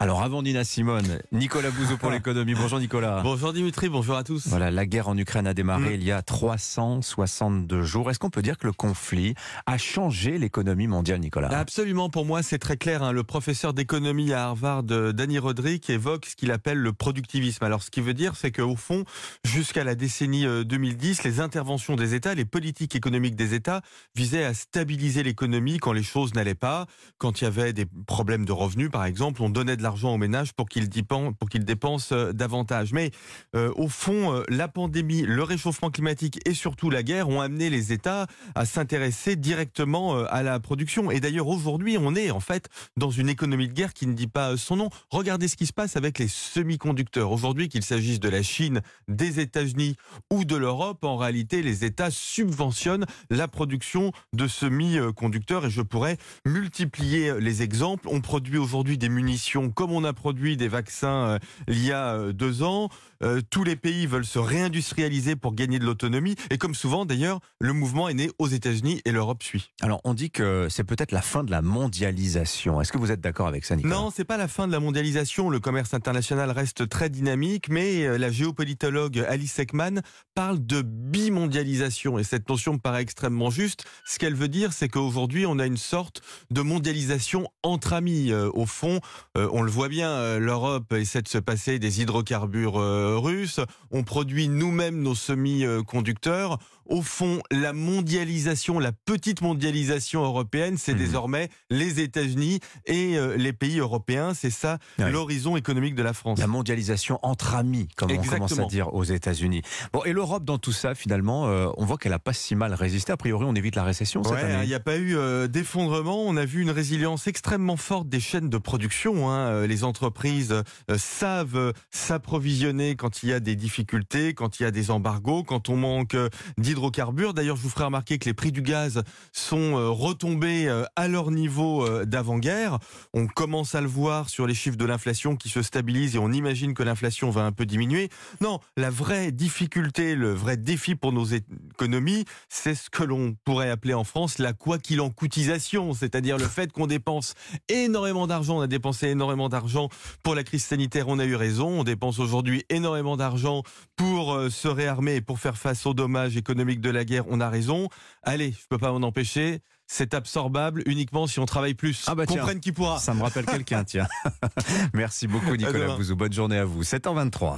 Alors 0.00 0.22
avant 0.22 0.42
Nina 0.42 0.62
Simone, 0.62 1.18
Nicolas 1.32 1.70
Bouzou 1.72 1.96
pour 1.98 2.10
l'économie. 2.12 2.54
Bonjour 2.54 2.78
Nicolas. 2.78 3.20
Bonjour 3.24 3.52
Dimitri, 3.52 3.88
bonjour 3.88 4.14
à 4.16 4.22
tous. 4.22 4.46
Voilà, 4.46 4.70
la 4.70 4.86
guerre 4.86 5.08
en 5.08 5.18
Ukraine 5.18 5.48
a 5.48 5.54
démarré 5.54 5.94
il 5.94 6.04
y 6.04 6.12
a 6.12 6.22
362 6.22 7.82
jours. 7.82 8.08
Est-ce 8.08 8.20
qu'on 8.20 8.30
peut 8.30 8.42
dire 8.42 8.58
que 8.58 8.68
le 8.68 8.72
conflit 8.72 9.34
a 9.66 9.76
changé 9.76 10.38
l'économie 10.38 10.86
mondiale, 10.86 11.18
Nicolas? 11.18 11.48
Absolument, 11.48 12.10
pour 12.10 12.24
moi 12.24 12.44
c'est 12.44 12.60
très 12.60 12.76
clair. 12.76 13.02
hein. 13.02 13.10
Le 13.10 13.24
professeur 13.24 13.74
d'économie 13.74 14.32
à 14.32 14.44
Harvard, 14.44 14.84
euh, 14.92 15.12
Danny 15.12 15.40
Roderick, 15.40 15.90
évoque 15.90 16.26
ce 16.26 16.36
qu'il 16.36 16.52
appelle 16.52 16.78
le 16.78 16.92
productivisme. 16.92 17.64
Alors 17.64 17.82
ce 17.82 17.90
qui 17.90 18.00
veut 18.00 18.14
dire, 18.14 18.36
c'est 18.36 18.52
qu'au 18.52 18.76
fond, 18.76 19.04
jusqu'à 19.44 19.82
la 19.82 19.96
décennie 19.96 20.46
euh, 20.46 20.62
2010, 20.62 21.24
les 21.24 21.40
interventions 21.40 21.96
des 21.96 22.14
États, 22.14 22.34
les 22.36 22.44
politiques 22.44 22.94
économiques 22.94 23.34
des 23.34 23.52
États 23.54 23.82
visaient 24.14 24.44
à 24.44 24.54
stabiliser 24.54 25.24
l'économie 25.24 25.78
quand 25.78 25.92
les 25.92 26.04
choses 26.04 26.34
n'allaient 26.34 26.54
pas, 26.54 26.86
quand 27.18 27.40
il 27.40 27.44
y 27.44 27.46
avait 27.48 27.72
des 27.72 27.86
problèmes 28.06 28.44
de 28.44 28.52
revenus 28.52 28.90
par 28.92 29.04
exemple, 29.04 29.42
on 29.42 29.48
donnait 29.50 29.76
de 29.76 29.87
l'argent 29.88 30.12
aux 30.12 30.18
ménages 30.18 30.52
pour 30.52 30.68
qu'ils 30.68 30.90
dépensent, 30.90 31.32
qu'ils 31.50 31.64
dépensent 31.64 32.14
euh, 32.14 32.32
davantage. 32.32 32.92
Mais 32.92 33.10
euh, 33.56 33.72
au 33.76 33.88
fond, 33.88 34.34
euh, 34.34 34.42
la 34.50 34.68
pandémie, 34.68 35.22
le 35.22 35.42
réchauffement 35.42 35.90
climatique 35.90 36.38
et 36.44 36.52
surtout 36.52 36.90
la 36.90 37.02
guerre 37.02 37.30
ont 37.30 37.40
amené 37.40 37.70
les 37.70 37.90
États 37.90 38.26
à 38.54 38.66
s'intéresser 38.66 39.36
directement 39.36 40.18
à 40.24 40.42
la 40.42 40.60
production. 40.60 41.10
Et 41.10 41.20
d'ailleurs, 41.20 41.48
aujourd'hui, 41.48 41.96
on 41.98 42.14
est 42.14 42.30
en 42.30 42.40
fait 42.40 42.68
dans 42.98 43.10
une 43.10 43.30
économie 43.30 43.68
de 43.68 43.72
guerre 43.72 43.94
qui 43.94 44.06
ne 44.06 44.12
dit 44.12 44.26
pas 44.26 44.58
son 44.58 44.76
nom. 44.76 44.90
Regardez 45.10 45.48
ce 45.48 45.56
qui 45.56 45.64
se 45.64 45.72
passe 45.72 45.96
avec 45.96 46.18
les 46.18 46.28
semi-conducteurs. 46.28 47.32
Aujourd'hui, 47.32 47.70
qu'il 47.70 47.82
s'agisse 47.82 48.20
de 48.20 48.28
la 48.28 48.42
Chine, 48.42 48.82
des 49.08 49.40
États-Unis 49.40 49.96
ou 50.30 50.44
de 50.44 50.56
l'Europe, 50.56 51.02
en 51.04 51.16
réalité, 51.16 51.62
les 51.62 51.86
États 51.86 52.10
subventionnent 52.10 53.06
la 53.30 53.48
production 53.48 54.12
de 54.34 54.46
semi-conducteurs. 54.46 55.64
Et 55.66 55.70
je 55.70 55.82
pourrais 55.82 56.18
multiplier 56.44 57.40
les 57.40 57.62
exemples. 57.62 58.06
On 58.10 58.20
produit 58.20 58.58
aujourd'hui 58.58 58.98
des 58.98 59.08
munitions 59.08 59.70
comme 59.78 59.92
on 59.92 60.02
a 60.02 60.12
produit 60.12 60.56
des 60.56 60.66
vaccins 60.66 61.08
euh, 61.08 61.38
il 61.68 61.84
y 61.84 61.92
a 61.92 62.14
euh, 62.14 62.32
deux 62.32 62.64
ans. 62.64 62.88
Euh, 63.22 63.40
tous 63.48 63.62
les 63.62 63.76
pays 63.76 64.06
veulent 64.06 64.24
se 64.24 64.40
réindustrialiser 64.40 65.36
pour 65.36 65.54
gagner 65.54 65.78
de 65.78 65.84
l'autonomie. 65.84 66.34
Et 66.50 66.58
comme 66.58 66.74
souvent, 66.74 67.04
d'ailleurs, 67.04 67.38
le 67.60 67.72
mouvement 67.72 68.08
est 68.08 68.14
né 68.14 68.28
aux 68.40 68.48
États-Unis 68.48 69.00
et 69.04 69.12
l'Europe 69.12 69.42
suit. 69.44 69.70
Alors 69.80 70.00
on 70.02 70.14
dit 70.14 70.32
que 70.32 70.66
c'est 70.68 70.82
peut-être 70.82 71.12
la 71.12 71.22
fin 71.22 71.44
de 71.44 71.52
la 71.52 71.62
mondialisation. 71.62 72.80
Est-ce 72.80 72.90
que 72.90 72.98
vous 72.98 73.12
êtes 73.12 73.20
d'accord 73.20 73.46
avec 73.46 73.64
ça, 73.64 73.76
Nicolas? 73.76 73.94
Non, 73.94 74.10
c'est 74.12 74.24
pas 74.24 74.36
la 74.36 74.48
fin 74.48 74.66
de 74.66 74.72
la 74.72 74.80
mondialisation. 74.80 75.48
Le 75.48 75.60
commerce 75.60 75.94
international 75.94 76.50
reste 76.50 76.88
très 76.88 77.08
dynamique, 77.08 77.68
mais 77.68 78.18
la 78.18 78.32
géopolitologue 78.32 79.24
Alice 79.28 79.60
Ekman 79.60 80.02
parle 80.34 80.64
de 80.64 80.82
bimondialisation 80.82 82.18
et 82.18 82.24
cette 82.24 82.48
notion 82.48 82.72
me 82.72 82.78
paraît 82.78 83.02
extrêmement 83.02 83.50
juste. 83.50 83.84
Ce 84.04 84.18
qu'elle 84.18 84.34
veut 84.34 84.48
dire, 84.48 84.72
c'est 84.72 84.88
qu'aujourd'hui, 84.88 85.46
on 85.46 85.60
a 85.60 85.66
une 85.66 85.76
sorte 85.76 86.22
de 86.50 86.62
mondialisation 86.62 87.46
entre 87.62 87.92
amis. 87.92 88.32
Au 88.32 88.66
fond, 88.66 89.00
on 89.36 89.62
le 89.62 89.67
voit 89.68 89.88
bien, 89.88 90.10
euh, 90.10 90.38
l'Europe 90.38 90.92
essaie 90.92 91.22
de 91.22 91.28
se 91.28 91.38
passer 91.38 91.78
des 91.78 92.00
hydrocarbures 92.00 92.78
euh, 92.78 93.16
russes. 93.18 93.60
On 93.90 94.02
produit 94.04 94.48
nous-mêmes 94.48 95.00
nos 95.02 95.14
semi-conducteurs. 95.14 96.58
Au 96.86 97.02
fond, 97.02 97.42
la 97.50 97.74
mondialisation, 97.74 98.78
la 98.78 98.92
petite 98.92 99.42
mondialisation 99.42 100.24
européenne, 100.24 100.76
c'est 100.78 100.92
Mhm. 100.94 100.98
désormais 100.98 101.50
les 101.68 102.00
États-Unis 102.00 102.60
et 102.86 103.18
euh, 103.18 103.36
les 103.36 103.52
pays 103.52 103.78
européens. 103.78 104.32
C'est 104.32 104.48
ça 104.48 104.78
l'horizon 104.98 105.58
économique 105.58 105.94
de 105.94 106.02
la 106.02 106.14
France. 106.14 106.38
La 106.38 106.46
mondialisation 106.46 107.18
entre 107.22 107.54
amis, 107.56 107.88
comme 107.96 108.10
on 108.10 108.16
commence 108.22 108.58
à 108.58 108.64
dire 108.64 108.94
aux 108.94 109.04
États-Unis. 109.04 109.60
Bon, 109.92 110.02
et 110.04 110.14
l'Europe 110.14 110.44
dans 110.44 110.56
tout 110.56 110.72
ça, 110.72 110.94
finalement, 110.94 111.46
euh, 111.48 111.68
on 111.76 111.84
voit 111.84 111.98
qu'elle 111.98 112.14
a 112.14 112.18
pas 112.18 112.32
si 112.32 112.54
mal 112.54 112.72
résisté. 112.72 113.12
A 113.12 113.18
priori, 113.18 113.44
on 113.46 113.54
évite 113.54 113.76
la 113.76 113.84
récession 113.84 114.22
cette 114.24 114.32
Ouais, 114.32 114.40
il 114.48 114.54
année. 114.54 114.66
n'y 114.66 114.74
a 114.74 114.80
pas 114.80 114.96
eu 114.96 115.14
euh, 115.14 115.46
d'effondrement. 115.46 116.22
On 116.22 116.38
a 116.38 116.46
vu 116.46 116.62
une 116.62 116.70
résilience 116.70 117.26
extrêmement 117.26 117.76
forte 117.76 118.08
des 118.08 118.20
chaînes 118.20 118.48
de 118.48 118.56
production. 118.58 119.30
hein. 119.30 119.57
Euh, 119.58 119.66
Les 119.66 119.84
entreprises 119.84 120.52
euh, 120.52 120.98
savent 120.98 121.72
s'approvisionner 121.90 122.96
quand 122.96 123.22
il 123.22 123.30
y 123.30 123.32
a 123.32 123.40
des 123.40 123.56
difficultés, 123.56 124.34
quand 124.34 124.60
il 124.60 124.62
y 124.62 124.66
a 124.66 124.70
des 124.70 124.90
embargos, 124.90 125.44
quand 125.44 125.68
on 125.68 125.76
manque 125.76 126.14
euh, 126.14 126.28
d'hydrocarbures. 126.56 127.34
D'ailleurs, 127.34 127.56
je 127.56 127.62
vous 127.62 127.68
ferai 127.68 127.84
remarquer 127.84 128.18
que 128.18 128.24
les 128.24 128.34
prix 128.34 128.52
du 128.52 128.62
gaz 128.62 129.02
sont 129.32 129.92
retombés 129.94 130.68
à 130.96 131.08
leur 131.08 131.30
niveau 131.30 131.88
d'avant-guerre. 132.04 132.78
On 133.14 133.26
commence 133.26 133.74
à 133.74 133.80
le 133.80 133.86
voir 133.86 134.28
sur 134.28 134.46
les 134.46 134.54
chiffres 134.54 134.76
de 134.76 134.84
l'inflation 134.84 135.36
qui 135.36 135.48
se 135.48 135.62
stabilisent 135.62 136.16
et 136.16 136.18
on 136.18 136.32
imagine 136.32 136.74
que 136.74 136.82
l'inflation 136.82 137.30
va 137.30 137.44
un 137.44 137.52
peu 137.52 137.66
diminuer. 137.66 138.08
Non, 138.40 138.60
la 138.76 138.90
vraie 138.90 139.32
difficulté, 139.32 140.14
le 140.14 140.32
vrai 140.32 140.56
défi 140.56 140.94
pour 140.94 141.12
nos 141.12 141.24
économies, 141.24 142.24
c'est 142.48 142.74
ce 142.74 142.90
que 142.90 143.02
l'on 143.02 143.36
pourrait 143.44 143.70
appeler 143.70 143.94
en 143.94 144.04
France 144.04 144.38
la 144.38 144.52
quoi 144.52 144.78
qu'il 144.78 145.00
en 145.00 145.10
coûtisation, 145.10 145.94
c'est-à-dire 145.94 146.38
le 146.38 146.46
fait 146.46 146.72
qu'on 146.72 146.86
dépense 146.86 147.34
énormément 147.68 148.26
d'argent. 148.26 148.58
On 148.58 148.62
a 148.62 148.66
dépensé 148.66 149.08
énormément 149.08 149.47
d'argent 149.48 149.88
pour 150.22 150.34
la 150.34 150.44
crise 150.44 150.64
sanitaire, 150.64 151.08
on 151.08 151.18
a 151.18 151.24
eu 151.24 151.34
raison. 151.34 151.80
On 151.80 151.84
dépense 151.84 152.18
aujourd'hui 152.18 152.64
énormément 152.68 153.16
d'argent 153.16 153.62
pour 153.96 154.34
euh, 154.34 154.50
se 154.50 154.68
réarmer 154.68 155.16
et 155.16 155.20
pour 155.20 155.38
faire 155.38 155.56
face 155.56 155.86
aux 155.86 155.94
dommages 155.94 156.36
économiques 156.36 156.80
de 156.80 156.90
la 156.90 157.04
guerre, 157.04 157.24
on 157.28 157.40
a 157.40 157.48
raison. 157.48 157.88
Allez, 158.22 158.52
je 158.52 158.66
peux 158.68 158.78
pas 158.78 158.92
m'en 158.92 159.06
empêcher. 159.06 159.60
C'est 159.90 160.12
absorbable 160.12 160.82
uniquement 160.84 161.26
si 161.26 161.40
on 161.40 161.46
travaille 161.46 161.72
plus. 161.72 162.04
Ah 162.08 162.14
bah 162.14 162.26
tiens. 162.26 162.40
Comprenne 162.40 162.60
qui 162.60 162.72
pourra. 162.72 162.98
Ça 162.98 163.14
me 163.14 163.22
rappelle 163.22 163.46
quelqu'un, 163.46 163.84
tiens. 163.84 164.06
Merci 164.92 165.26
beaucoup, 165.26 165.56
Nicolas. 165.56 165.96
Bouzou. 165.96 166.14
Bonne 166.14 166.32
journée 166.32 166.58
à 166.58 166.66
vous. 166.66 166.82
7h23. 166.82 167.56